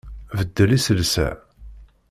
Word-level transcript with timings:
Beddel 0.37 0.69
iselsa! 0.77 1.27